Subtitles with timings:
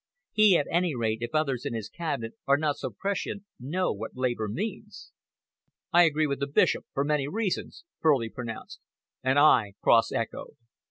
[0.31, 4.15] He, at any rate, if others in his Cabinet are not so prescient, knows what
[4.15, 5.11] Labour means."
[5.93, 8.79] "I agree with the Bishop, for many reasons," Furley pronounced.
[9.21, 10.55] "And I," Cross echoed.